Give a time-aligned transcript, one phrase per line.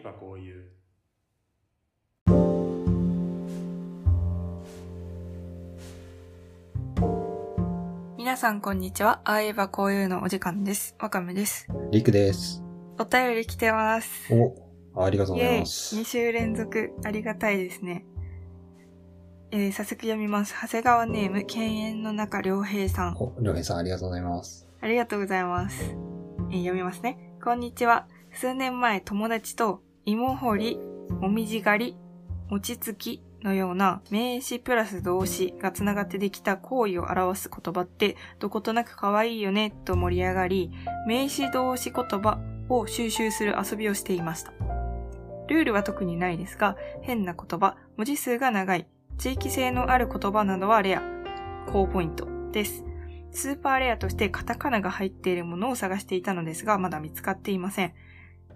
[0.00, 0.64] えばこういう。
[8.16, 9.20] 皆さんこんにちは。
[9.24, 10.96] ああいえばこういうのお時間です。
[10.98, 11.68] わかめです。
[11.90, 12.62] りくです。
[12.98, 14.32] お便り来てます。
[14.32, 15.96] お、ありがとうございます。
[15.96, 18.04] !2 週連続ありがたいですね。
[19.52, 20.54] えー、早速読みます。
[20.54, 23.16] 長谷川ネーム、犬猿の中良平さん。
[23.16, 24.66] お、りょうへいさんありがとうございます。
[24.80, 25.82] ありがとうございます。
[26.50, 27.34] えー読みますね。
[27.42, 28.06] こんにちは。
[28.32, 30.80] 数年前友達と芋掘り、
[31.20, 31.96] もみじ狩り、
[32.48, 40.72] 餅つきのような名詞プラス動詞がつながってできた行為を表す言葉ってどことなく可愛いよねと盛り上がり、
[41.06, 44.52] 名詞動詞言葉を収集する遊びをしていました。
[45.46, 51.02] ルールは特にないですが、変な言葉、文字数が長い、地域性のある言葉などはレア、
[51.72, 52.84] 高ポイントです。
[53.30, 57.92] スーパーレアとしてカタカナが入っているものを探していたのですが、まだ見つかっていません。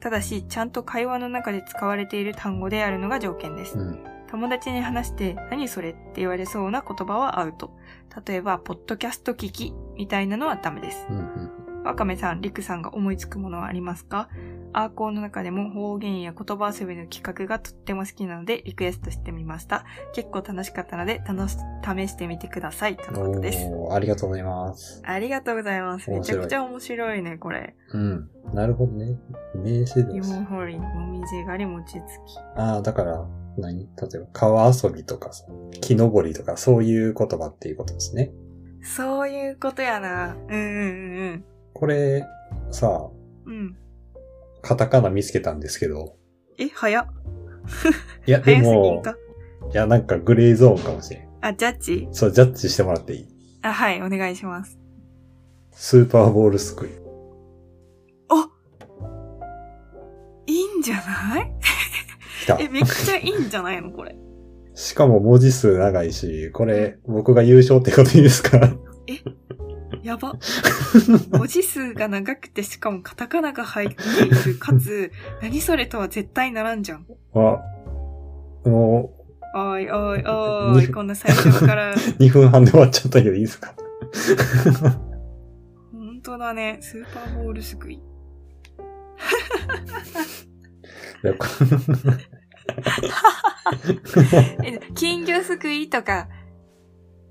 [0.05, 3.81] ただし、ちゃんと会話の中で使われている単語であるのが条件ですう。
[3.81, 4.05] ん。
[4.31, 7.75] 友達に話して、何それって言われそうな言葉はアウト。
[8.27, 11.07] 例えば、ポッドキャスト聞きみたいなのはダメです。
[11.09, 11.64] うん、うん。
[11.85, 14.31] わかめさん、りくさんが思いつくものはありますか？
[14.73, 19.85] アーコーの中でも方言や言葉遊びの企画がとっても好きなのでリクエストしてみました。
[20.15, 22.97] 結構楽しかったので楽し、試してみてください。
[22.97, 23.71] とのことです。
[23.93, 25.03] ありがとうございます。
[25.05, 26.11] ありがとうございます。
[26.11, 27.77] めちゃくちゃ面白いね、これ。
[27.93, 28.31] うん。
[28.55, 29.19] なるほどね。
[29.55, 30.17] 名詞動詞。
[30.17, 32.01] 芋掘り、もみじ狩り、餅つき。
[32.57, 33.25] ああ、だから、
[33.59, 33.81] 何？
[33.81, 35.45] 例えば、川遊びとかさ、
[35.81, 38.33] 木登りとか、そういう言葉っていうことですね。
[38.83, 40.35] そういうことやな。
[40.35, 40.57] うんう
[41.37, 42.25] んこれ、
[42.71, 43.11] さ、
[43.47, 43.53] うん。
[43.55, 43.77] うん。
[44.63, 46.17] カタカナ見つけたんですけど、
[46.59, 47.07] え、早っ。
[48.27, 49.17] いや、 で早すぎんも、か
[49.73, 51.29] いや、なんかグレーゾーンかもしれん。
[51.43, 52.09] あ、ジャッジ？
[52.13, 53.27] そう、ジャッジしてもらっていい？
[53.63, 54.79] あ、はい、お願いします。
[55.73, 56.91] スーパーボールすくい。
[58.31, 58.49] あ
[60.47, 61.53] いいんじゃない？
[62.45, 62.69] 来たえ、。
[62.69, 64.17] めっちゃいいんじゃないのこれ？
[64.75, 68.59] しかも文字数長いし、これ、僕が優勝ってこといいですか
[70.05, 70.35] やば。
[71.33, 73.95] 文字数が長くて、しかもカタカナが入って
[74.27, 75.11] いる、かつ、
[75.41, 77.07] 何それとは絶対ならんじゃん。
[77.35, 77.39] あ、
[78.69, 79.11] も
[79.57, 83.75] おいおいおい、こんな最初から、う、2分半で終わっちゃったけどいいですか？
[85.93, 88.01] 本当だね、スーパーボールすくい。
[94.95, 96.29] 金魚すくいとか、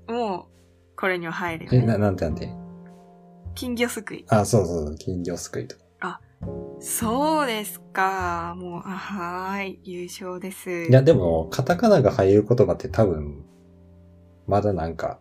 [0.08, 1.86] もう、これには入るよえ、ね。
[1.86, 2.48] な、なんてなんて？
[3.54, 4.24] 金魚すくい。
[4.28, 6.20] あ、そうそう、金魚すくいとか。
[6.80, 8.54] そうですか。
[8.58, 10.90] もう、あはーい、優勝です。
[10.90, 13.42] いや、でも、カタカナが入る言葉って多分、
[14.46, 15.18] まだなんか、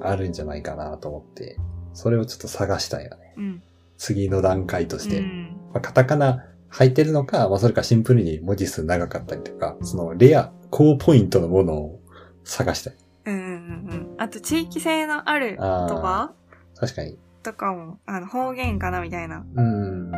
[0.00, 1.56] あるんじゃないかなと思って、
[1.92, 3.34] それをちょっと探したんよね。
[3.36, 3.62] うん。
[3.96, 5.20] 次の段階として。
[5.20, 5.60] うん。
[5.72, 12.00] まあ、カタカナ入ってるのか、まあ、それかシンプルに文字数長かったりとか、そのレア、高ポイントのものを
[12.42, 12.96] 探したい。
[13.26, 14.16] うんうんうんうん。
[14.18, 16.32] あと、地域性のある言葉？
[16.74, 17.18] 確かに。
[17.42, 19.44] とかも、あの、方言かなみたいな。
[19.54, 20.12] うーん。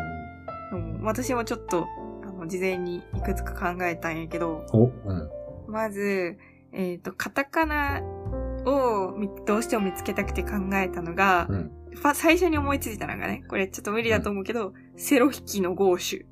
[0.72, 1.86] うん私もちょっと、
[2.22, 5.30] あの、事前にいくつか考えたんやけど、お、うん。
[5.68, 6.38] まず、
[6.72, 8.02] えっ、と、カタカナ
[8.66, 11.70] をみどうしても見つけたくて考えたのが、うん。
[11.94, 16.26] ファ最初に思いついたのがね、これちょっと無理だと思うけど、セロ引きのゴーシ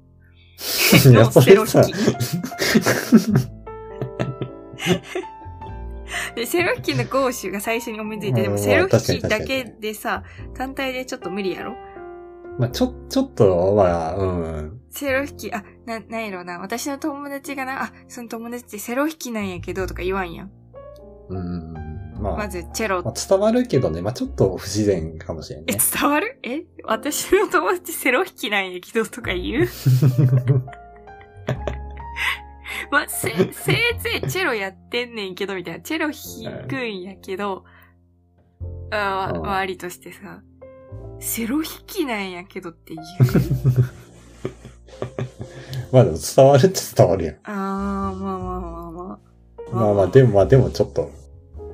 [1.04, 1.10] ュ。
[1.10, 1.74] いや、のそセロ引き。
[6.36, 10.22] で、セロ引きのゴーシュが最初に思いついて、でもうんセロ引確かにきだけでさ、
[10.54, 11.74] 単体でちょっと無理やろ？
[12.58, 14.80] まあ、ちょ、ちょっと、まあ、うん。
[14.90, 16.58] セロ引き、あ、な、なんやろな。
[16.58, 20.50] 私の友達がな、あ、その友達ってセロ引きなんやけど、とか言わんやん。
[21.30, 21.72] うん。
[22.20, 25.78] まあ、まず、チェロまあ、伝わるけどね、まあ、ちょっと不自然かもしれんえ、ね。
[25.98, 26.38] 伝わる？
[26.42, 29.68] え私の友達セロ引きなんやけどとか言う？
[32.92, 35.80] ま、せ、せいぜいチェロやってんねんけど、みたいな。
[35.80, 37.64] チェロ弾くんやけど、
[38.90, 40.42] ああ、うんわりとしてさ、
[41.18, 43.06] セロ弾きなんやけどって言う
[45.90, 47.36] まあでも伝わるって伝わるやん。
[47.44, 49.18] あー、まあまあまあま
[49.72, 49.74] あ。
[49.74, 51.10] まあまあ、でもまあでもちょっと、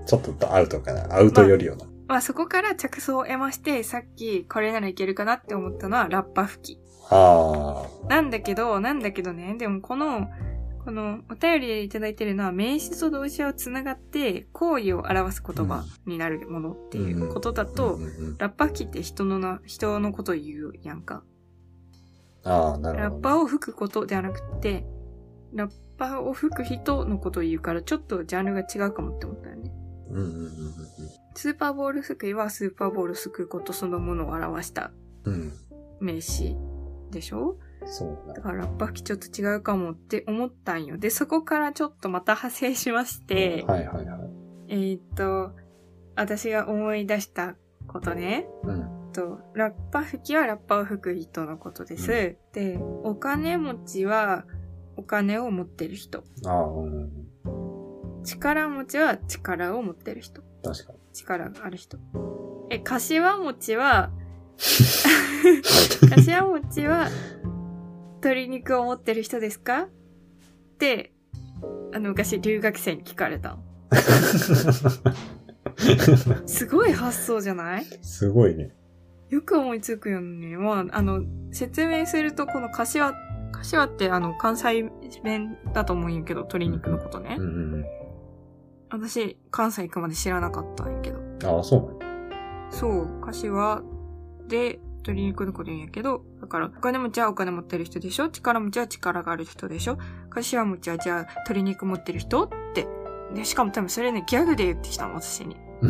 [0.07, 1.13] ちょっとアウトかな。
[1.13, 1.85] アウトよりよな。
[2.07, 6.81] まあそこから着想を得まして、さっきこれならいけるかなって思ったのはラッパ吹き。
[7.11, 10.29] あなんだけど、なんだけどね、でもこの、
[10.89, 17.67] このお便りでいただいてるのは名詞と動詞をつながって行為を表す言葉になるものっていうことだあ。
[17.67, 17.99] と、
[18.39, 21.25] ラッパ吹きって人のな、人のことを言うやんか。
[22.43, 23.21] ああ、なるラッほど。
[23.21, 24.87] パを吹くことではなくて、
[25.53, 29.71] ラッパを吹く人のことを言うから、ちょっとジャンルが違うかもって思ったよね。
[30.09, 30.51] うんうんうん
[31.35, 34.91] スーパーボールすくいはスーパーボールすくうことそのものを表した。
[36.01, 36.57] 名詞
[37.11, 37.59] でしょ？
[37.89, 38.43] そうだだ。
[38.43, 40.99] からラッパ吹きちょっと違うかもって思ったんよ。
[40.99, 44.21] で、そこからちょっとまた派生しまして、はいはいはい。
[44.69, 45.53] えーっと、
[46.17, 47.57] 私が思い出した
[47.87, 48.47] ことね。
[48.65, 49.13] うん。
[49.13, 52.13] と、ラッパ吹きはラッパを吹く人のことです。
[52.13, 54.45] うで、お金持ちは
[54.97, 56.23] お金を持ってる人。
[56.47, 58.23] ああ、うん。
[58.25, 60.43] 力持ちは力を持ってる人。
[60.63, 60.99] 確かに。
[61.15, 61.99] 力がある人。
[62.71, 64.11] え、柏餅は、
[64.59, 67.09] はい柏餅は
[68.23, 69.83] 鶏肉を持ってる人ですか？
[69.83, 69.89] っ
[70.79, 71.13] て、
[71.95, 73.63] あの、昔留学生に聞かれたの。
[76.47, 77.85] すごい発想じゃない？
[78.03, 78.71] すごいね。
[79.31, 80.57] よく思いつくよね。
[80.57, 81.23] まあ、あの、
[81.53, 83.13] 説明すると、この柏、
[83.53, 84.91] 柏ってあの、関西
[85.23, 87.37] 弁だと思うんやけど、鶏肉のことね。
[87.39, 87.85] うんうんうん。
[88.91, 91.19] 私、関西行くまで知らなかったんやけど。
[91.57, 92.09] ああ、そうなんや
[92.71, 93.83] そう、柏
[94.49, 98.29] で鶏肉のこと言うんやけど、だから、お金持ちはお金持ってる人でしょ？
[98.29, 99.99] 力持ちは力がある人でしょ？
[100.31, 102.45] 柏餅はじゃあ鶏肉持ってる人？
[102.45, 102.87] って。
[103.35, 105.57] で、しかも多分それね、ギャグで言ってきたの、私に。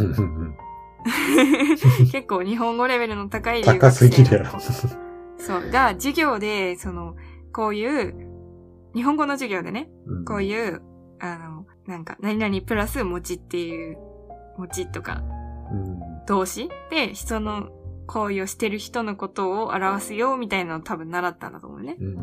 [2.13, 4.61] 結構日本語レベルの高い留高学生すぎるやろ。
[4.61, 5.71] そう。
[5.71, 7.15] が、授業で、その、
[7.53, 8.29] こういう、
[8.95, 10.83] 日本語の授業でね、うんこういう、
[11.21, 13.99] あの、なんか、何々プラス餅っていう、
[14.59, 15.23] 餅とか、
[15.73, 16.01] うん。
[16.27, 17.71] 動詞で、人の
[18.09, 21.97] 行為をしてる人のことを表すよ、みたいなのを多分習ったんだと思うね。
[22.01, 22.17] うん。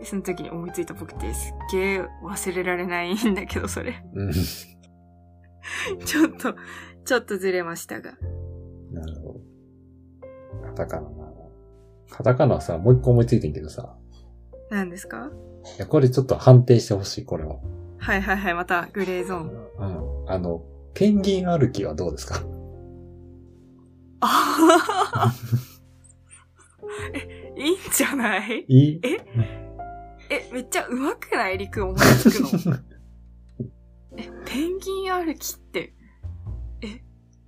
[0.00, 4.04] で、その時に思いついた僕ってすっげえ忘れられないんだけど、それ。
[4.14, 4.32] うん。
[6.04, 6.54] ちょっと、
[7.04, 8.12] ちょっとずれましたが。
[8.92, 9.40] なるほど。
[10.66, 11.32] カタカナな。
[12.10, 13.96] カタカナはさ、もう一個思いついてんけどさ。
[14.70, 15.30] 何ですか？
[15.76, 17.56] いや、これちょっと判定してほしい、これは。
[17.98, 19.48] はいはいはい、またグレーゾーン。
[20.24, 20.30] うん。
[20.30, 20.62] あの、
[20.94, 22.40] ペンギン歩きはどうですか？
[24.26, 25.32] あ
[27.12, 28.64] え、いいんじゃない？
[28.68, 29.00] いい？
[29.02, 29.18] え？
[30.30, 31.58] え、めっちゃ上手くない？
[31.58, 32.76] 陸思いつくの。
[34.16, 35.94] え、ペンギン歩きって、
[36.82, 37.02] え、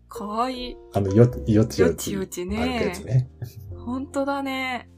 [0.08, 0.76] かわいい。
[0.94, 1.80] あの、よ、よちよち。
[1.82, 3.30] よちよちねね。
[3.76, 4.90] ほんとだね。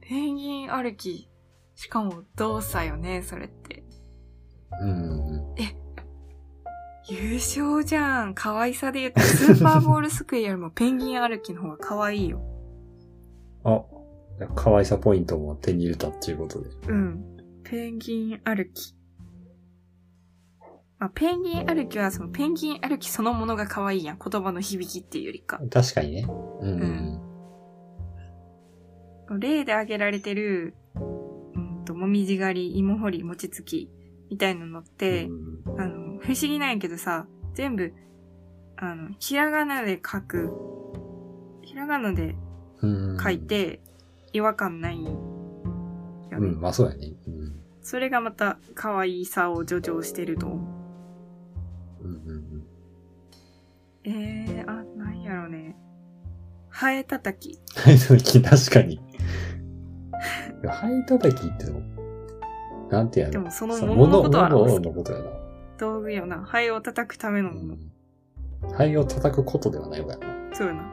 [0.00, 1.28] ペンギン歩き。
[1.74, 3.82] しかも動作よね、それって。
[4.82, 5.54] うん。
[7.10, 8.34] 優勝じゃん。
[8.34, 12.40] 可愛さで言って、スーパーボールすくいよりもペンギン歩きの方が可愛いよ。
[13.64, 13.82] あ、
[14.54, 16.70] 可愛さポイントも手に入れたっていうことで。
[16.88, 17.36] うん。
[17.64, 18.94] ペンギン歩き。
[20.98, 24.18] まあ、ペンギン歩きはそのペンギン歩きそのものが可愛いやん。
[24.18, 25.60] 言葉の響きっていうよりか。
[25.70, 26.26] 確かにね。
[26.60, 26.80] うん。
[26.80, 26.84] う
[27.26, 27.30] ん
[29.38, 30.74] 例で挙げられてる、
[31.54, 33.88] うんと、もみじ狩り、芋掘り、餅つき、
[34.28, 37.92] みたいなのって、うんあの、不思議なんやけどさ、全部、
[38.76, 40.50] あの、ひらがなで書く、
[41.62, 42.36] ひらがなで
[42.82, 43.80] うん書い、て、
[44.32, 45.16] 違和感ないよね。
[46.38, 47.12] うん、まあそうやね。
[47.26, 47.60] うん。
[47.82, 50.56] それがまた可愛さを助長してると思
[52.02, 52.04] う。
[52.04, 52.66] うんうんうん。
[54.04, 55.76] えー、あ、なんやろね。
[56.68, 57.58] ハエたたき。
[57.74, 59.00] ハエたたき、確かに。
[60.66, 61.80] ハエたたきってでも、
[62.90, 63.32] なんてやろ。
[63.32, 65.39] でもそのさもののことを表す物のことやな。
[65.80, 66.44] 道具よな。
[66.44, 67.74] ハエを叩くためのうもの。
[67.74, 67.78] ん。
[68.74, 70.26] ハエを叩くことではないわよな。
[70.54, 70.92] そうよな。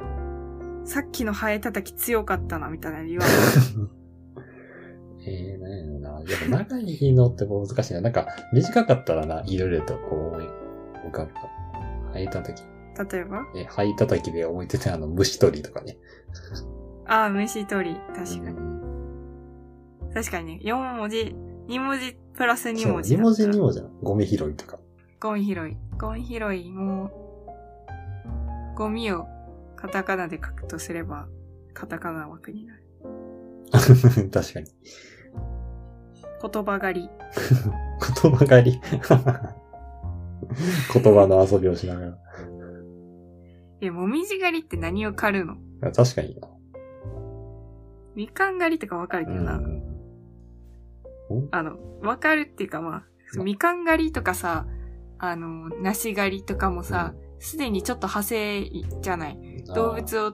[0.86, 3.25] さっきのハエたたき強かったな、みたいな言わ
[5.29, 6.10] えー、なんやろな。
[6.10, 8.01] やっぱ長いのって難しいな。
[8.01, 10.46] なんか、短かったらな、いろいろとこう思い
[11.08, 11.39] 浮かぶか。
[12.13, 12.63] ハエたたき。
[13.13, 13.46] 例えば？
[13.56, 15.98] え、ハエたたきで思い出てあの、虫取りとかね。
[17.06, 18.00] ああ、虫取り。
[18.15, 18.58] 確かに。
[18.58, 18.77] うん
[20.13, 20.62] 確かにね。
[20.63, 21.36] 4文字、
[21.67, 23.57] 2文字プラス2そう、文字2文字2字。
[23.59, 23.93] 文字なの？
[24.01, 24.79] ゴミ拾いとか。
[25.19, 25.77] ゴミ拾い。
[26.00, 27.12] ゴミ拾いも、
[28.75, 29.25] ゴミを
[29.75, 31.27] カタカナで書くとすれば、
[31.74, 32.83] カタカナ枠になる。
[34.31, 34.67] 確かに。
[36.51, 37.09] 言葉狩り。
[38.24, 38.79] 言葉狩り？
[40.93, 42.17] 言葉の遊びをしながら。
[43.81, 45.55] え、もみじ狩りって何を狩るの？
[45.81, 46.47] あ確かにな。
[48.15, 49.57] みかん狩りとかわかるけどな。
[49.57, 49.83] うん
[51.51, 53.03] あの、わかるっていうかまあ、
[53.38, 54.65] まみかん狩りとかさ、
[55.19, 58.65] あの、梨狩りとかもさ、すでにちょっと派生
[59.01, 59.63] じゃない？
[59.75, 60.34] 動物を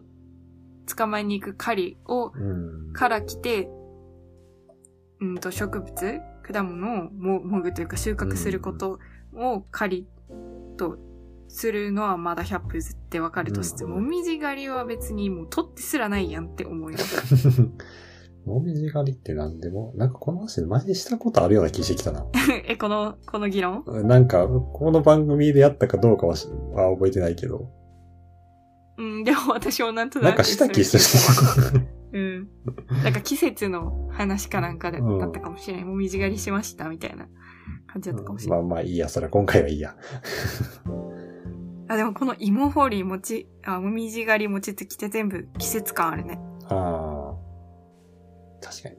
[0.95, 2.93] 捕まえに行く狩りを、うん。
[2.93, 3.69] から来て、
[5.21, 6.21] うんと植物、
[6.51, 8.99] 果物をも、もぐというか収穫すること
[9.33, 10.07] を狩り
[10.77, 10.97] と
[11.47, 17.61] するのはまだ100歩譲ってわかるとして、うんもみじ狩りは別にもう取ってすらないやんって思います。
[18.45, 22.25] もみじ狩りって何でも、なんかこの話前にしたことあるような気してきたな。
[22.67, 23.83] え、この、この議論？
[24.07, 27.69] なんか、この番組でやったかどうかはしは覚えてないけど、
[28.97, 30.27] うん、でも私もなんとなく。
[30.29, 31.87] なんかした気する。
[32.13, 32.47] うん。
[33.03, 35.85] なんか季節の話かなんかだったかもしれない。
[35.85, 37.27] もみじ狩りしました、みたいな
[37.87, 38.59] 感じだったかもしれない。
[38.59, 39.95] まあまあいいや、それは今回はいいや。
[41.87, 46.39] あ、でもこの芋掘り、もち、あ、もみじ狩り、餅つきって全部季節感あるね。
[46.69, 47.22] ああ。
[48.63, 48.95] 確かに。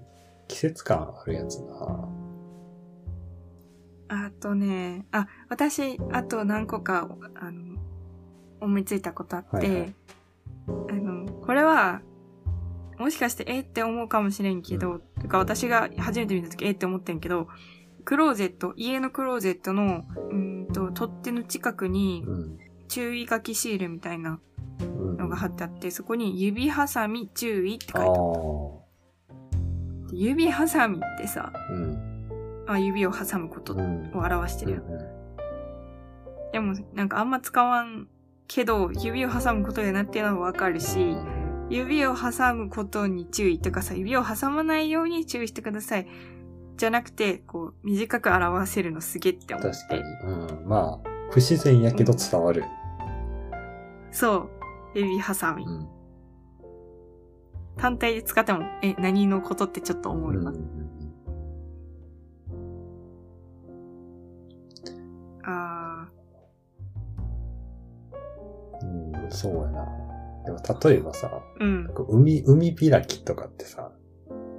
[0.48, 2.08] 季節感あるやつな。
[4.08, 7.76] あとね、あ、私、あと何個か、あの、
[8.60, 9.94] 思いついたことあって、はいはい
[10.88, 12.00] あの、これは、
[12.98, 17.48] もしかして、えって思うかもしれんけど、てか私が初めて見た時、えって思ってんけど、
[18.04, 22.58] クローゼット、家のクローゼットの、うーんと、取っ手の近くに、うん。
[22.88, 24.38] 注意書きシールみたいな
[24.80, 25.16] うん。
[25.16, 28.83] のが貼ってあって、そこに指挟み注意って書いてああある。
[30.12, 32.64] 指挟みってさ、うん。
[32.66, 34.10] あ、指を挟むことをうん。
[34.14, 34.82] 表してるよ。
[34.88, 35.14] うん
[36.54, 38.06] でも、なんかあんま使わん
[38.46, 41.16] けど、指を挟むことやなっていうのはわかるし、
[41.68, 46.06] 指を挟むことに注意とかさ、指を挟まないように注意してください。
[46.76, 49.76] じゃなくて、こう、短く表せるのすげって思って。
[49.76, 50.02] 確かに。
[50.32, 50.68] うん。
[50.68, 52.62] まあ、不自然やけど伝わる。
[54.12, 54.50] そう。
[54.94, 55.64] 指挟み。
[55.64, 55.88] うん。
[57.76, 60.52] 単体で使っても、え、何のことってちょっと思うよな。
[65.46, 66.08] あ
[68.82, 69.86] うん、そうやな。
[70.46, 71.90] でも、例えばさ、ー、うん。
[72.08, 73.92] 海、海開きとかってさ、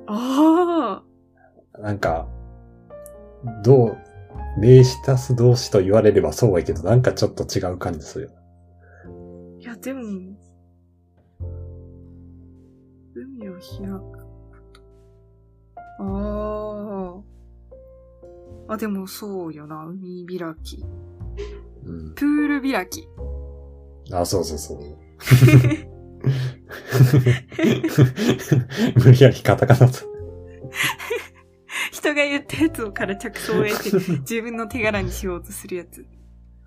[0.08, 1.04] あ
[1.80, 2.28] なんか、
[3.64, 3.98] どう、
[4.60, 8.32] 名詞足す動詞と言われればそうやけど、なんかちょっと違う感じするよ。
[8.34, 9.62] あ。
[9.62, 10.04] いや、でも、
[13.56, 14.18] を開くこ
[14.74, 14.82] と。
[16.00, 17.22] あ
[18.70, 18.74] あ。
[18.74, 19.86] あ、でもそうよな。
[19.86, 20.84] 海開き。
[21.86, 22.16] うん。
[22.16, 23.08] プール開き。
[24.12, 24.80] あ、そうそうそう。
[28.96, 30.00] 無理やりカタカナと。
[31.92, 36.06] 人が言ったやつをから着想を得て、自分の手柄にしようとするやつ。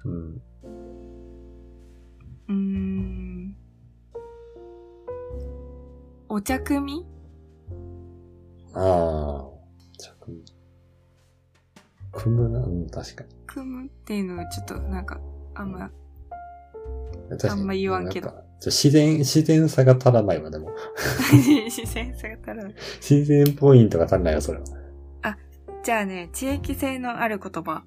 [0.04, 0.42] うん。
[2.48, 2.87] うーん。
[6.28, 6.94] お茶組？
[6.94, 7.06] み
[8.74, 9.50] ああ。
[9.98, 10.44] じゃあ、組む。
[12.12, 13.30] 組むな、うん、確かに。
[13.46, 15.20] 組むっていうのはちょっとなんか、
[15.54, 15.90] あんま、
[17.48, 18.32] あんま言わんけど
[18.64, 20.70] 自然、自然さが足らないわ、でも。
[21.70, 22.64] 視線下がったら。
[23.00, 24.64] 自然ポイントが足らないわ、それは。
[25.82, 27.84] じゃあね、地域性のある言葉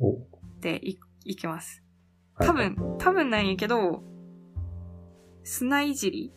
[0.00, 0.18] お。
[0.60, 1.84] でい、いきます。
[2.34, 4.02] はい多分、多分なんやけど、
[5.44, 6.32] 砂いじり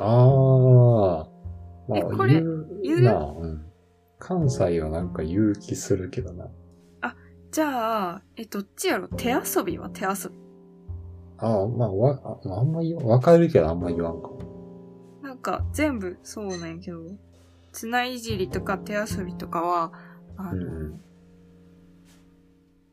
[0.00, 1.28] ああ。
[1.88, 3.00] まあ、えこれ言う言う？
[3.02, 3.64] な、うん。
[4.18, 6.48] 関西はなんか言う気するけどな。
[7.50, 9.08] じゃあ、え、どっちやろ？
[9.08, 10.36] 手遊びは手遊び。
[11.38, 14.38] ああ、まあ、わ、ああんま言わ、わかるけどあんま言わんかも。
[15.22, 16.98] なんか、全部そうなんやけど、
[17.72, 19.92] 砂いじりとか手遊びとかは、
[20.36, 21.00] あの、うんうん。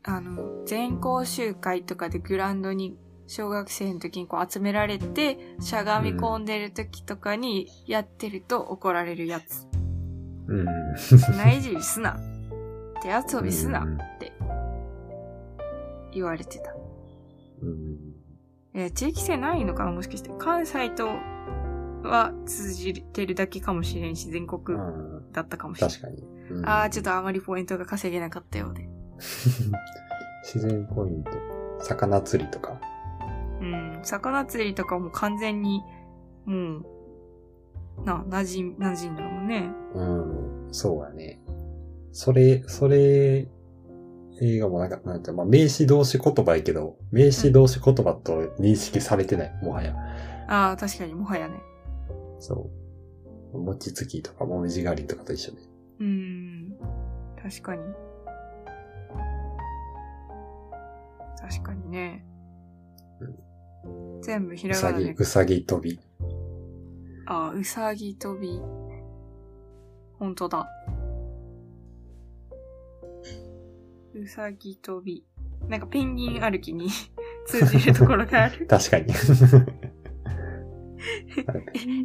[0.04, 9.66] あの、全校集会とかでグラウンドに小学生の時にこう集められて、しゃがみ込んでる時とかにやってると怒られるやつ。
[10.48, 10.66] うん。
[10.96, 12.18] 砂いじりすな。
[13.02, 14.32] 手遊びすなうんって
[16.12, 16.72] 言われてた。
[17.62, 18.14] うん。
[18.74, 20.30] え、地域性ないのかなもしかして。
[20.38, 21.08] 関西と
[22.04, 25.32] は通じてるだけかもしれんし、全国うん。
[25.32, 25.90] だったかもしれん。
[25.90, 26.22] 確かに。
[26.50, 28.88] うんあー、ちょっとあまりポイントが稼げなかったようで。
[30.44, 31.30] 自然ポイント。
[31.80, 32.80] 魚釣りとか。
[33.60, 34.00] うん。
[34.02, 35.82] 魚釣りとかも完全に、
[36.44, 39.70] もう、な、馴染み、馴染んだもんね。
[39.94, 40.68] うん。
[40.72, 41.40] そうやね。
[42.12, 43.48] それ、それ、
[44.40, 49.94] 映画もなんか、なんてまあ、名詞動詞言葉やけど、名詞動詞言葉と認識されてない、もはや。
[50.48, 51.54] ああ、確かにもはやね。
[52.38, 52.70] そ
[53.54, 53.58] う。
[53.58, 55.58] 餅つきとか、もみじ狩りとかと一緒で。
[56.00, 56.76] うん。
[57.42, 57.82] 確かに。
[61.40, 62.24] 確かにね。
[64.26, 65.14] 全部ひうさぎ、らがなで。
[65.18, 66.00] うさぎ飛び。
[67.26, 68.60] ああ、うさぎ飛び。
[70.18, 70.66] ほんとだ。
[74.14, 75.24] うさぎ飛び。
[75.68, 76.88] なんかペンギン歩きに
[77.46, 78.66] 通じるところがある。
[78.68, 79.06] 確かに。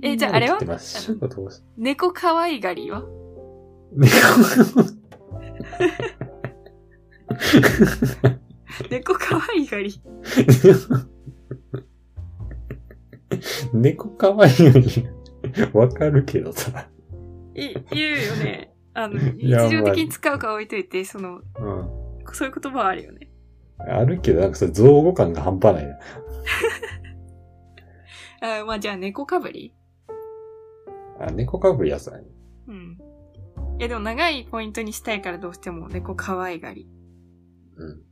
[0.04, 0.60] えじゃああれは？
[1.78, 3.04] 猫可愛がりは？
[8.92, 10.00] 猫可愛がり。
[13.74, 15.08] 猫かわいいように、
[15.74, 16.88] わかるけどさ。
[17.56, 18.74] い、言うよね。
[18.94, 21.44] あの、 日常的に使うか置いといて、その、うん。
[22.34, 23.30] そういう言葉はあるよね。
[23.80, 26.00] あるけど、なんかそれ造語感が半端ないな。
[28.62, 29.74] あまあじゃあ猫かぶり？
[31.20, 32.26] あ、猫かぶるやつだね。
[32.68, 32.98] うん。
[33.80, 36.88] いやでも長いポイントにしたいからどうしても猫可愛がり
[37.76, 38.04] うん。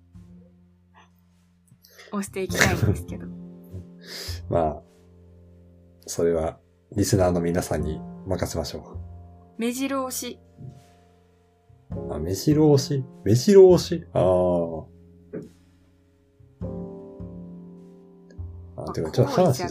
[2.11, 3.27] をしていきたいんですけど。
[4.49, 4.81] まあ、
[6.09, 6.57] それは、
[6.95, 8.97] リスナーの皆さんに任せましょ
[9.59, 10.39] 目白押し。
[11.91, 12.13] う。
[12.15, 13.05] あ、目白押し？
[13.23, 14.07] 目白押し？
[14.13, 14.23] ああ。
[18.89, 19.63] あ、でもちょっと話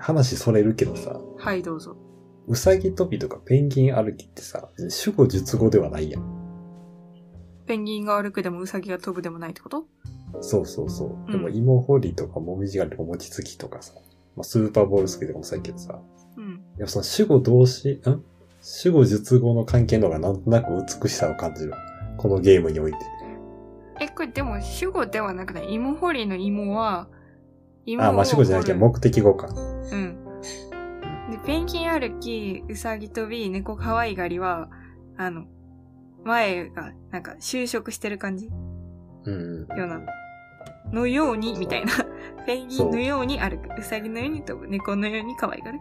[0.00, 1.96] 話それるけどさ、はい、どうぞ。
[2.46, 7.64] うさぎ飛びとかペンギン歩きってさ、主語述語ではないやん。
[7.64, 9.86] ペンギンが歩くでもウサギが飛ぶでもないってこと？
[10.42, 11.08] そうそうそう。
[11.08, 13.94] うんでも芋掘りとかもみじ狩りとか餅つきとかさ、
[14.36, 16.00] まあ、スーパーボールすくいとかもそうやけどさ、
[16.36, 16.62] うん。
[16.78, 18.24] いや、その主語動詞、ん？
[18.60, 20.72] 主語述語の関係の方がなんとなく
[21.02, 21.72] 美しさを感じる。
[22.16, 22.98] このゲームにおいて。
[24.00, 27.08] え、これでも主語ではなくない芋掘りの芋は、
[27.86, 29.48] 芋あ、まあ主語じゃなきゃ掘る目的語か。
[29.48, 30.18] うん。
[31.30, 34.70] で、ペンギン歩き、ウサギ飛び、猫可愛がりは、
[35.16, 35.44] あの、
[36.24, 38.50] 前が、なんか、就職してる感じ？
[39.24, 39.78] うんうん。
[39.78, 40.00] ような。
[40.92, 41.92] のように、みたいな。
[42.46, 43.68] ペンギンのように歩く。
[43.78, 44.66] ウサギのように飛ぶ。
[44.66, 45.80] 猫のように可愛がる。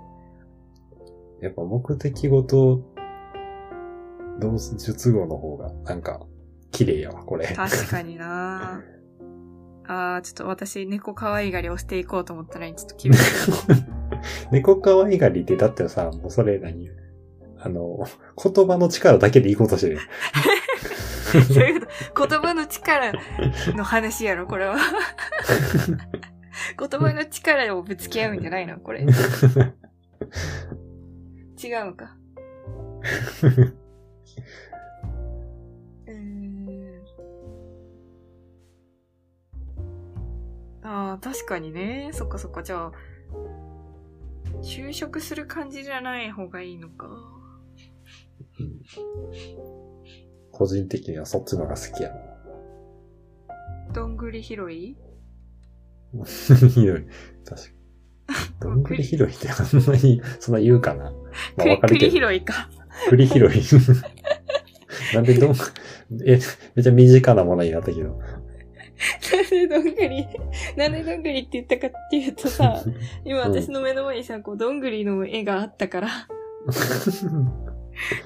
[1.41, 2.81] やっぱ目的語と
[4.39, 6.22] 動述語の方が、なんか、
[6.72, 7.48] 綺麗やわ、これ。
[7.48, 8.81] 確かにな
[9.86, 13.51] あー、ちょっと私、猫可愛がりをしていこうと思ったら、ちょっと厳しい。
[14.51, 16.89] 猫可愛がりって、だってさ、もうそれ何？
[17.60, 18.05] あの、
[18.41, 20.00] 言葉の力だけでいこうとしてる。
[21.54, 21.82] そういう
[22.13, 22.30] こと。
[22.40, 23.12] 言葉の力
[23.75, 24.75] の話やろ、これは。
[26.78, 29.02] 言葉の力をぶつけ合うんじゃないのこれ。
[29.02, 29.10] 違う
[31.86, 32.16] のか。
[36.08, 37.02] うーん。
[40.84, 42.10] ああ、確かにね。
[42.13, 42.62] そっかそっか。
[42.62, 42.92] じゃあ、
[44.62, 47.08] 就職する感じじゃない方がいいのか。
[50.54, 52.16] 個人的にはそっちのが好きやな。
[53.94, 54.96] どんぐり拾い？
[56.70, 57.06] ひ どい。
[57.44, 57.84] 確かに。
[58.62, 61.12] どんぐり拾いってあんまり、そんな言うかな。
[61.58, 62.28] まあわかるけ栗ど。
[62.28, 62.70] 拾いか。
[63.10, 63.50] 栗拾い。
[65.16, 65.56] なんでどん、
[66.26, 66.39] え、
[66.76, 68.10] めっちゃ身近なものになったけど。
[68.10, 70.28] なんでどんぐり、
[70.78, 72.82] なんでどんぐりって言ったかっていうとさ、
[73.26, 76.10] 今私の目の前にさ、こう、どんぐりの絵があったから、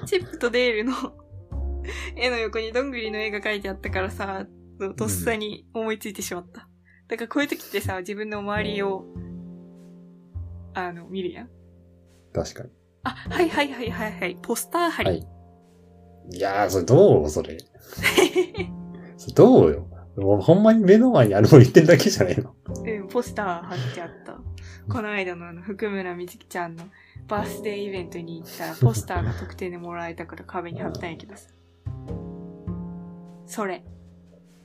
[0.05, 0.93] チップとデールの
[2.15, 4.45] 絵の横にどんぐりの絵が描いてあったからさ、
[4.95, 6.67] とっさに思いついてしまった。
[7.07, 9.05] だからこういう時ってさ、自分の周りを、
[10.73, 11.49] あの、見るやん。
[12.33, 12.69] 確かに。
[13.03, 15.09] あ、はいはいはいはいはい、ポスター貼り。
[15.09, 15.27] はい
[16.29, 17.29] いやー、それどう？
[17.29, 17.57] それ。
[19.17, 19.87] それどうよ？
[20.17, 22.53] もうほんまに目の前にあるもん言ってるだけじゃねえの？
[22.83, 24.37] うん、ポスター貼ってあった。
[24.91, 26.83] この間のあの、福村みずきちゃんの
[27.27, 31.47] バースデーイベントに行ったら、ポスターが特典でもらえたから壁に貼ったんやけどさ。
[33.45, 33.83] それ。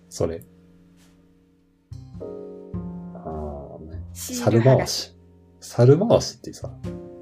[0.08, 0.44] それ。
[3.14, 4.02] あー、ね。
[4.12, 4.62] 猿。
[4.62, 5.16] 回し。
[5.60, 6.70] 猿回しってさ、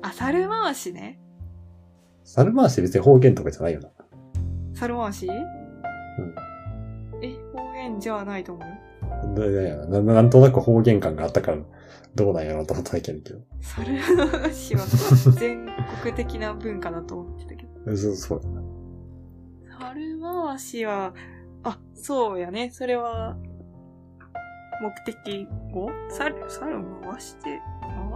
[0.02, 1.20] あ、猿回しね。
[2.24, 3.90] 猿回し別に方言とかじゃないよな。
[4.74, 5.26] 猿回し？
[5.26, 5.34] うん。
[7.22, 8.68] え、方言じゃないと思う？
[8.68, 8.74] よ。
[9.34, 11.58] だだなななんとなく方言感があったから、
[12.14, 13.40] どうなんやろうと思っただけだけど。
[13.60, 13.98] 猿
[14.42, 14.82] 回しは
[15.38, 15.66] 全
[16.02, 17.96] 国的な文化だと思ってたけど。
[17.96, 18.40] そ うそう。
[19.80, 21.14] 猿回しは、
[21.64, 22.70] あ、そうやね。
[22.72, 23.36] それは、
[24.80, 25.90] 目的語？
[26.10, 27.60] 猿、猿回して、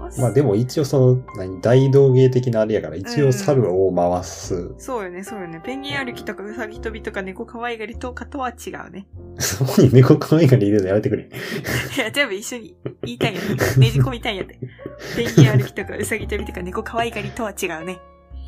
[0.01, 0.21] 回す？
[0.21, 4.75] まあでも一応その、何、大道芸的なあれやから、一応猿を回す。
[4.79, 5.61] そうよね、そうよね。
[5.63, 9.07] ペンギン歩きとかウサギ飛びとか猫可愛がりとかとは違うね。
[9.39, 11.25] そこに猫可愛いがり入れるのやめてくれ。
[11.29, 13.49] いや、全部一緒に言いたいんやね。
[13.79, 14.59] ねじ込みたいんやって。
[15.17, 17.99] ペンギン歩きとかウサギ飛びとか猫可愛がりとは違うね。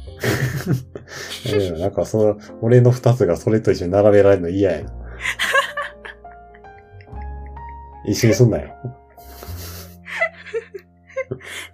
[1.52, 4.92] うんなんかその、俺の二つがそれと一緒に並べられるの嫌やな。
[8.06, 8.74] 一緒にすんなよ。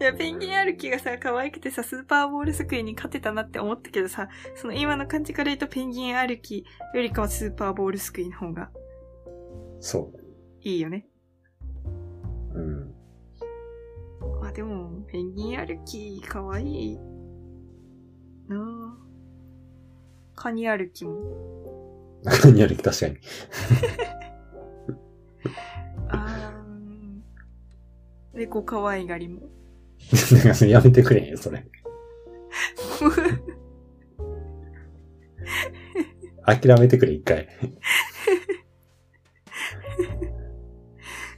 [0.00, 8.70] いや、ペンギン歩きがさ、可愛くてさ、スーパーボールすくいに勝てたなって思ったけどさ、その今の感じから言うとペンギン歩きよりかはスーパーボールすくいの方が
[9.80, 10.12] そ
[10.62, 11.06] いいよね。
[12.54, 12.58] う。
[12.58, 12.94] うん。
[14.40, 16.98] まあでも、ペンギン歩き可愛い
[18.52, 19.12] なぁ。
[20.34, 21.20] カニ歩きも。
[22.24, 23.16] 何やる気確かに。
[26.08, 29.42] あー、猫可愛がりも。
[30.32, 31.64] なんかそれやめてくれへんよ、それ。
[36.44, 37.48] 諦めてくれ、一回。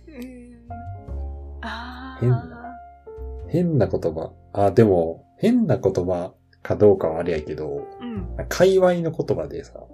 [0.08, 0.68] うーん
[1.62, 2.54] あ変ー。
[3.48, 4.32] 変な言葉。
[4.52, 8.36] あ、でも、変な言葉かどうかはあれやけど、うん。
[8.48, 9.84] 界隈の言葉でさ、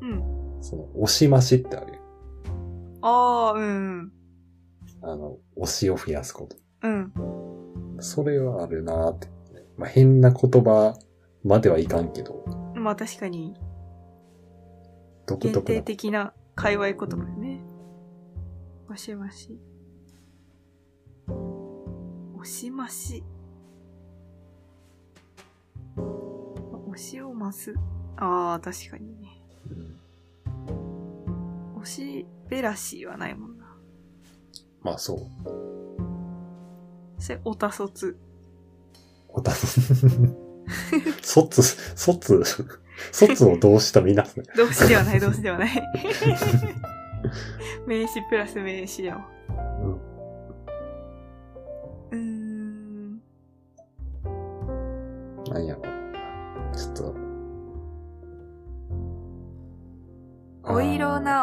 [0.00, 0.22] うん。
[0.60, 1.98] その、押し増しってあるよ。
[3.02, 4.12] ああ、うん。
[5.02, 6.56] あの、押しを増やすこと。
[6.82, 7.12] うん。
[8.00, 9.28] それはあるなーって。
[9.78, 10.98] まあ、変な言葉
[11.44, 13.54] まではいかんけど、まあ確かに、
[15.26, 15.82] 独限定。
[15.82, 17.60] 的な界隈言葉ですね。
[18.88, 19.58] わしわし。
[22.36, 23.24] 押し増し。
[27.52, 27.74] す。
[28.16, 29.42] ああ、確かにね。
[29.70, 29.98] うん
[31.80, 33.64] 押しべらしはないもんな。
[34.82, 35.18] まあそう。
[37.18, 38.18] それ、おたそつ。
[39.28, 39.52] おた、
[41.22, 41.62] 卒、
[41.96, 42.44] 卒、
[43.12, 44.46] 卒をどうしたみな すね。
[44.56, 45.88] 動詞ではない、動詞ではない。
[47.86, 49.37] 名詞プラス名詞やわ。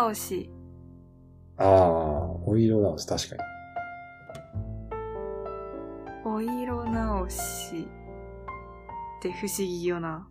[0.06, 0.50] 直し。
[1.58, 3.42] あーあー、お色直し、確かに。
[6.26, 10.28] お色直しって不思議よな。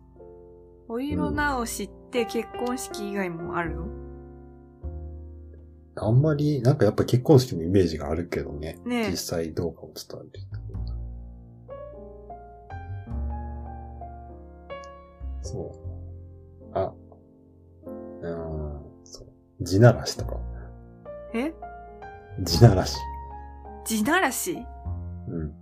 [0.87, 3.87] お色直しって結婚式以外もあるの、
[5.95, 8.77] あんまり、なんかやっぱ結婚式のイメージがあるけどね。
[8.85, 10.45] ねえ実際どうかもちょっとあるけど。
[15.41, 15.75] そ
[16.73, 16.77] う。
[16.77, 16.93] あ。
[19.61, 20.37] 地ならしとか。
[21.33, 21.53] え？
[22.41, 22.97] 地ならし。
[23.85, 24.65] 地ならし？
[25.27, 25.53] うん。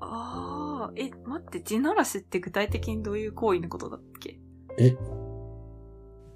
[0.00, 4.38] ああ、え、待って、地ならしって具体的にどういう行為のことだっけ？
[4.78, 4.96] え？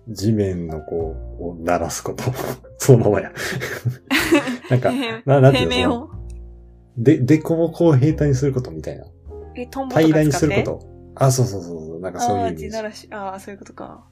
[0.09, 2.25] 地面のこう、を鳴らすこと。
[2.79, 3.33] そのままや。
[4.69, 4.91] なんか、
[5.25, 6.11] ななんていうの？
[6.97, 9.07] で、でこをこう平坦にすることみたいな。
[9.55, 10.87] え、トンボとか平らにすること。
[11.15, 12.01] あ、そうそうそうそう。
[12.01, 12.69] なんかそういうああ、イメージ。
[12.69, 14.07] 地ならし、ああ、そういうことか。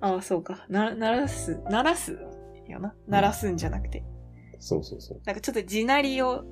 [0.00, 0.64] うんああ、そうか。
[0.68, 2.18] な、ならす、ならす？
[2.68, 2.94] よな。
[3.06, 4.04] ならすんじゃなくて。
[4.60, 5.20] そうそうそう。
[5.24, 6.44] なんかちょっと地鳴りを、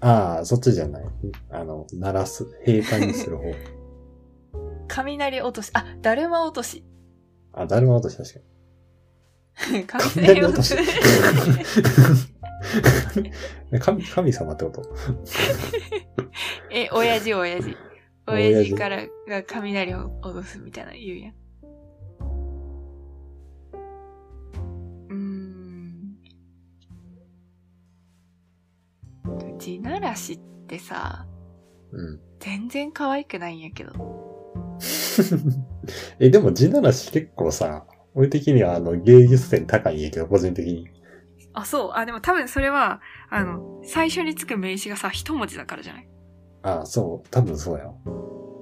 [0.00, 1.04] ああ、そっちじゃない。
[1.50, 2.46] あの、鳴らす。
[2.64, 3.44] 平坦にする方。
[4.88, 6.84] 雷落とし、あ、だるま落とし。
[7.52, 8.34] あ、だるま落とし確
[9.86, 10.04] かに。
[10.14, 10.76] 雷落とし。
[13.80, 14.82] 神、神様ってこと？
[16.70, 17.34] え、親父。
[17.34, 17.76] 親父
[18.26, 21.34] 親父からが雷を落とすみたいな言うやん。
[29.68, 31.26] 地ならしってさ、
[31.92, 32.20] うん。
[32.40, 33.92] 全然可愛くないんやけど。
[36.20, 40.88] え、でも地ならし結構さ、俺的にはあの芸術点高いんやけど、個人的に。
[41.52, 41.90] あ、そう。
[41.94, 43.00] あ、でも多分それは、
[43.30, 46.08] あの、最初につく名詞がさ、一文字だからじゃない？
[46.62, 47.28] ああ、そう。
[47.30, 47.94] 多分そうやわ。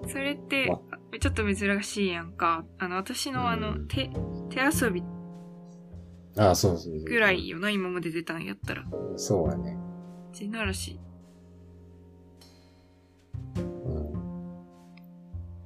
[0.08, 0.80] それってわ、
[1.20, 2.64] ちょっと珍しいやんか。
[2.78, 4.08] あの、私のあの、うん手、
[4.50, 5.02] 手遊び
[6.38, 7.04] ああ、そうそうそう。
[7.04, 8.84] ぐらいよな、今まで出たんやったら。
[9.16, 9.76] そうやね。
[10.36, 11.00] 地ならし。
[13.56, 14.12] うん。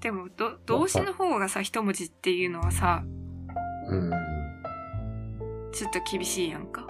[0.00, 3.02] でも、ど、動詞の方がさ、一文字っていうのはさ、
[3.88, 4.10] うん。
[5.72, 6.86] ちょっと厳しいやんか。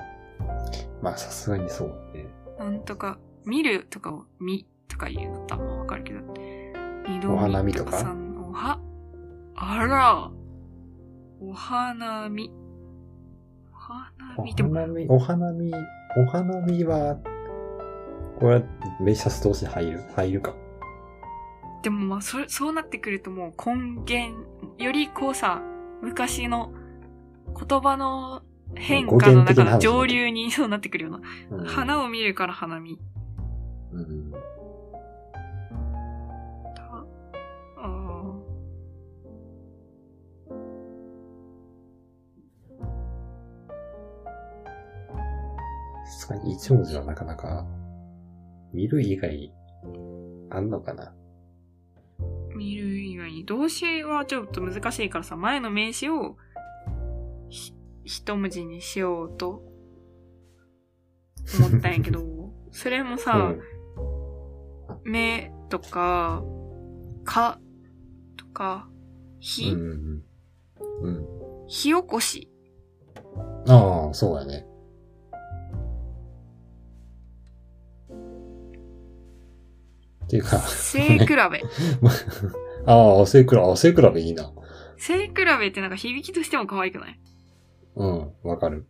[1.00, 2.26] まあ、さすがにそうね。
[2.58, 6.20] なんとか、見るとかを見とか言うのとあんまわかるけど。
[7.08, 7.92] 二度お花見とか？
[7.92, 8.78] さんおは、
[9.54, 10.30] あら、
[11.40, 12.52] お花見。
[13.72, 15.72] お花お見でも、花見、お花見、
[16.18, 17.16] お花見は、
[18.40, 18.62] これは、
[19.00, 20.54] メシャス同士入る入るか。
[21.82, 24.46] でもまあ、それ、そうなってくるともう根源、
[24.78, 25.62] よりこうさ、
[26.02, 26.72] 昔の
[27.54, 28.42] 言葉の
[28.74, 31.12] 変化の中の上流にそうなってくるよう
[31.50, 31.58] な。
[31.58, 32.98] うん、花を見るから花見。
[33.92, 34.32] うん。
[36.74, 37.04] た
[37.76, 38.34] あ
[46.06, 47.66] さすがに一文字はなかなか、
[48.72, 49.52] 見る以外、
[50.50, 51.14] あんのかな？
[52.52, 56.36] ー見る以外に、動詞はちょっと難しいからさ、前の名詞を、
[57.48, 59.62] ひ、一文字にしようと、
[61.58, 62.22] 思ったんやけど、
[62.70, 65.10] それもさ、うん。
[65.10, 66.42] 目とか、
[67.24, 67.60] か、
[68.36, 68.88] とか、
[69.40, 70.22] 火、うん。
[71.02, 71.26] うん。
[71.66, 72.50] 火起こし。
[73.66, 74.66] ああ、そうやね。
[80.30, 81.34] っていうか、背比べ。
[82.86, 84.52] ああ、背比べ、あ背比べいいな。
[84.96, 87.20] 背比べってなんか響きとしても可愛くない？
[87.96, 88.86] うん、わかる。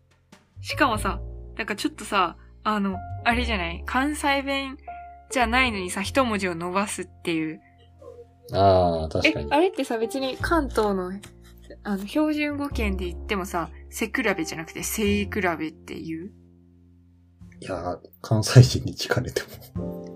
[0.61, 1.18] しかもさ、
[1.57, 3.83] なんかちょっとさ、あの、あれじゃない？
[3.87, 4.76] 関西弁
[5.31, 7.61] じゃないのにさ、一文字を伸ばすっていう。
[8.53, 9.46] ああ、確かに、。
[9.46, 11.11] えあれってさ、別に関東の、
[11.85, 16.33] あの、標準語圏で言ってもさ、背比べじゃなくて背比べっていう？
[17.61, 19.40] いやー、関西人に聞かれて
[19.74, 20.10] も。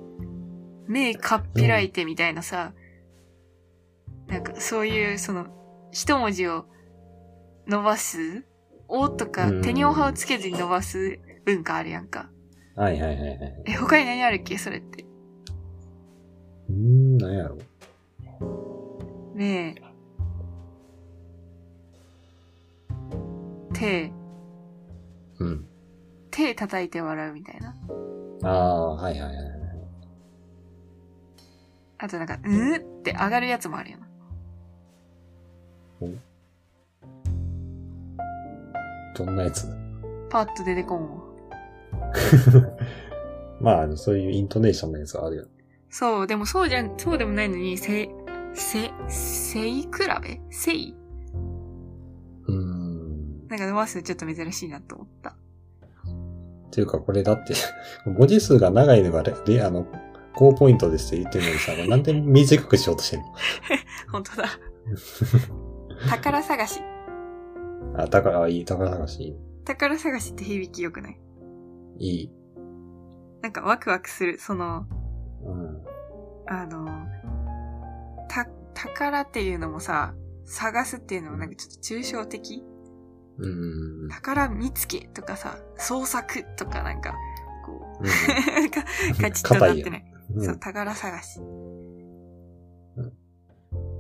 [0.86, 2.72] 目かっぴらいてみたいなさ、
[4.28, 5.46] なんかそういう、その、
[5.90, 6.66] 一文字を
[7.66, 8.44] 伸ばす
[8.88, 12.28] おとかうん、手におはをつけずに伸ばす文化あるやんか。
[12.76, 13.62] はいはいはいはい。
[13.66, 14.58] え、他に何あるっけ？
[14.58, 15.04] それって。
[16.68, 17.58] うーん、なんやろ。
[19.34, 19.82] ねえ。
[23.72, 24.12] 手、
[25.38, 25.66] うん。
[26.30, 27.76] 手叩いて笑うみたいな。
[28.42, 29.53] ああ、はいはいはい。
[31.98, 34.04] あとなんか、うんって上がるやつもあるよな。
[39.16, 39.66] どんなやつ？
[40.28, 41.22] パッと出てこんわ。
[43.60, 45.48] まああの、そういうイントネーションのやつはあるよね。
[45.88, 48.08] そう、でもそうじゃん、そうでもないのに、せ、
[48.54, 49.88] せ、せい比
[50.20, 50.40] べ？
[50.50, 50.96] せい？
[52.46, 53.46] うーん。
[53.48, 55.30] なんか伸ばすのちょっと珍しいなと思った。
[55.30, 55.34] っ
[56.72, 57.54] ていうかこれだって、
[58.04, 59.86] 文字数が長いのがレ、レあの、
[60.36, 63.26] 高ポイントですって言ってるのにさ、なんで短くしようとしてんの？
[64.12, 64.48] 本当だ。
[66.08, 66.80] 宝探し。
[67.96, 71.20] あ、だから、いい、宝探し、宝探しって響き良くない？
[71.98, 72.30] いい。
[73.42, 74.86] なんかワクワクする、その、
[75.44, 75.82] うん。
[76.46, 76.86] あの、
[78.28, 82.62] た、宝っていうのもさ、探すっていうのもなんかちょっと抽象的？
[83.38, 84.08] うーん。
[84.08, 87.14] 宝見つけとかさ、創作とかなんか、
[87.64, 88.06] こう、う
[88.60, 88.84] なんか、
[89.20, 90.13] ガチッとなってない。
[90.38, 90.58] そう、ん。
[90.58, 91.40] 宝探し。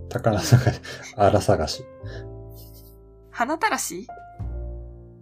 [0.08, 0.80] 宝探し、
[1.16, 1.84] あら探し。
[3.30, 4.06] 花たらし？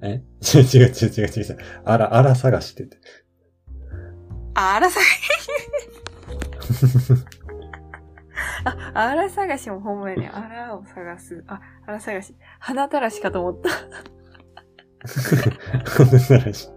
[0.03, 0.23] え？
[0.43, 1.59] 違 う違う違う違う違う。
[1.85, 2.99] あら、あら探しって言って。
[4.55, 5.09] ああら探し。
[8.65, 10.29] あ、あら探しもほんまやね。
[10.29, 11.43] あらを探す。
[11.47, 12.35] あ、あら探し。
[12.59, 13.71] 花たらしかと思った。
[16.19, 16.69] 探し。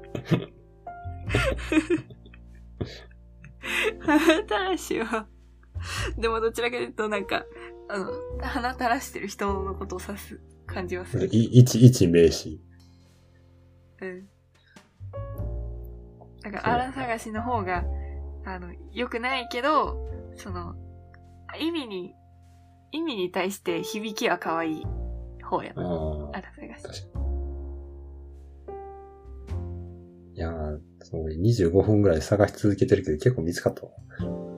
[3.99, 5.27] 花たらしは、
[6.17, 7.45] でもどちらかというとなんか、
[7.89, 11.27] あの、花たらしてる人のことを指す感じはする。
[11.31, 12.61] い一、一名詞。
[14.01, 14.27] うん。
[16.43, 17.83] なんか、あら探しの方が、
[18.45, 19.97] あの、良くないけど、
[20.35, 20.75] その、
[21.59, 22.13] 意味に、
[22.91, 24.83] 意味に対して響きは可愛い
[25.43, 25.87] 方やあな。
[25.87, 26.41] ああ。
[26.41, 27.07] ら探し。
[30.35, 33.91] いやー、そう、25分ぐらい探し続けてるけど結構見つかったわ。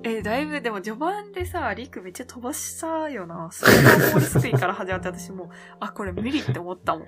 [0.03, 3.49] え、だいぶ、でも序盤でさ、リクめっちゃ飛ばしたよな。
[3.51, 5.47] スーパーボールスクイから始まって私もう、
[5.81, 7.07] あ、これ無理って思ったもん。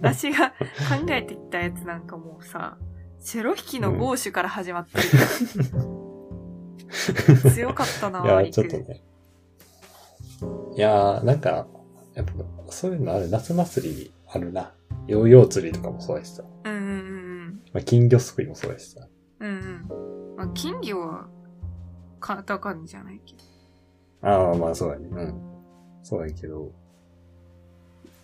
[0.00, 0.54] 私が考
[1.10, 2.78] えてきたやつなんかもうさ、
[3.20, 5.04] チェロ引きのゴーシュから始まってる。
[7.50, 9.02] 強かったな、いやちょっとね。
[10.76, 11.66] いやー、なんか、
[12.14, 12.32] やっぱ、
[12.70, 13.28] そういうのある。
[13.28, 14.72] 夏祭りあるな。
[15.08, 16.44] ヨーヨー釣りとかもそうやしさ。
[16.64, 17.15] うんうんうん
[17.76, 19.06] まあ、金魚すくいもそうやしさ。
[19.38, 19.50] うん。
[19.50, 20.36] うんうん。
[20.38, 21.28] まあ、金魚は、
[22.20, 23.42] カタカナじゃないけど。
[24.22, 25.08] ああ、まあそうやね。
[25.10, 25.34] うん。
[26.02, 26.72] そうやけど。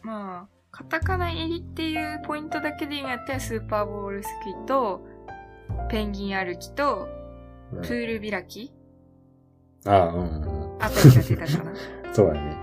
[0.01, 5.07] まあ、カタカナ入りっていうポイントだけで言うんやったら、スーパーボールスクイと、
[5.91, 7.07] ペンギン歩きと、
[7.75, 8.73] うんプール開き
[9.85, 10.83] ああ、うんうんうん。
[10.83, 11.73] あたりが出たかな。
[12.15, 12.57] そうやね。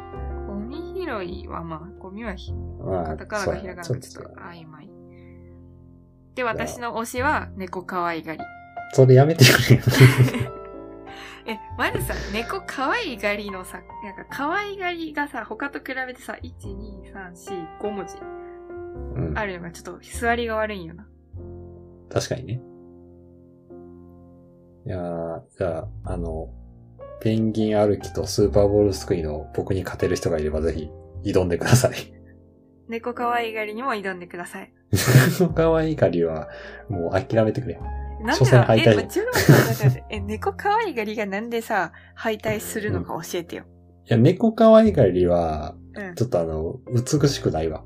[0.48, 3.62] ゴミ拾いはまあ、ゴミはひ、まあカタ、カナそうやな。
[3.62, 4.99] かひらがなかちょっと曖昧。
[6.40, 8.40] で、私の推しは猫可愛がり。
[8.94, 9.84] それやめてくれよ。
[11.46, 18.16] え、まずさ、猫可愛がりのさ、なんか可愛がりがさ、他と比べてさ、1、2、3、4、5文字
[19.16, 19.38] うん。
[19.38, 21.10] あるのがちょっと座りが悪いんよな。
[22.10, 22.62] 確かにね。
[24.86, 26.54] いやー、じゃあ、あの、
[27.20, 30.90] ペンギン歩きとスーパーボールすくいの僕に勝てる人がいればぜひ
[31.30, 32.14] 挑んでください。
[32.88, 34.74] 猫可愛がりにも挑んでください。
[35.56, 36.50] 可愛いがりは
[36.90, 37.80] もう諦めてくれ。
[38.22, 38.68] なん所でだ
[40.10, 43.64] え、猫可愛がりがなんでさ、敗退するのか教えてよ。
[44.06, 46.16] いや、猫可愛いがりは、うん。
[46.16, 47.86] ちょっとあの、美しくないわ。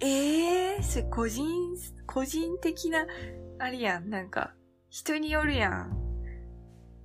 [0.00, 1.46] ええー、それ個人、
[2.06, 3.06] 個人的な、
[3.58, 4.54] あれやん、なんか、
[4.88, 6.04] 人によるやん。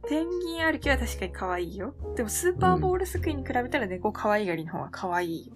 [0.07, 1.93] ペンギン歩きは確かに可愛いよ。
[2.15, 5.55] でもスーパーボールすくいに比べたら猫可愛がりの方が可愛いよ。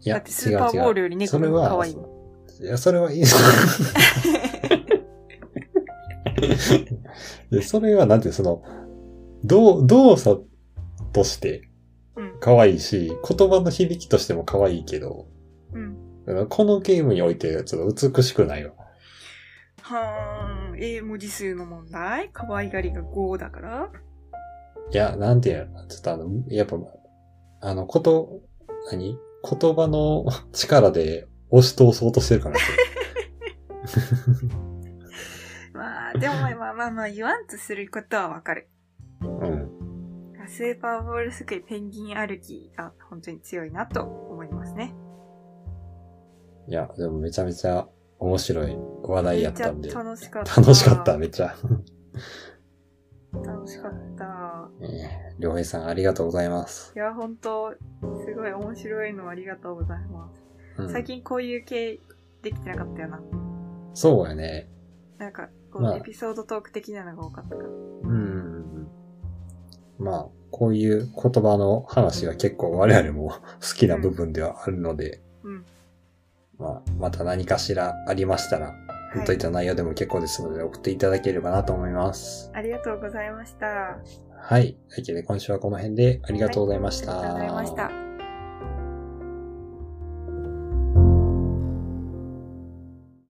[0.00, 2.17] いやだって、スーパーボールより猫の方が可愛いもん。
[2.60, 3.24] いや、それはいい。
[7.50, 8.62] で、それはなんていう、その、
[9.44, 10.44] 動、動作
[11.12, 11.68] として
[12.16, 12.36] うん。
[12.40, 15.28] 可愛いし、言葉の響きとしても可愛いけど、
[15.72, 15.96] うん。
[16.48, 18.72] このゲームにおいてちょっと美しくないわ。
[19.82, 20.78] はーん。
[20.80, 23.90] 英文字数の問題可愛がりが5だから
[24.92, 26.76] いや、なんていうのちょっとあの、やっぱ、
[27.60, 28.40] あの、こと、
[28.90, 29.18] 何？
[29.48, 32.56] 言葉の力で押し通そうとしてるから
[35.72, 38.68] まあ、でもまあまあまあまあ、言わんとすることはわかる。
[39.22, 39.70] うん。
[40.48, 44.94] スーパーボールすくいペンギン歩きが本当に強いなと思いますね。
[46.66, 47.86] いや、でもめちゃめちゃ
[48.18, 49.96] 面白い話題やったんでめっち。
[49.96, 50.60] ゃ楽しかった。
[50.60, 51.54] 楽しかった、めっちゃ。
[53.32, 54.68] 楽しかった。
[54.80, 56.92] ええりょうへいさんありがとうございます。
[56.96, 60.47] いや、本当すごい面白いのありがとうございます。
[60.78, 62.00] うん最近こういう系
[62.42, 63.20] できてなかったよな。
[63.94, 64.68] そうやね。
[65.18, 67.68] なんか、こまあう、エピソードトーク的なのが多かったから。
[67.68, 67.72] う
[68.12, 68.88] ん。
[69.98, 75.64] まあ、こういう言葉の話が結構我々も 好きな部分ではあるので、うん。
[76.58, 82.50] まあ、また何かしらありましたら、はいといった内容でも結構ですので送っていただければなと思います。
[82.54, 83.98] ありがとうございました。
[84.36, 84.76] はい。
[84.90, 87.18] というわけで今週はこの辺でありがとうございました。
[87.18, 88.07] ありがとうございました。